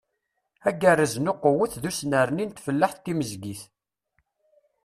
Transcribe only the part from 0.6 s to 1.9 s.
Agerrez n uqewwet d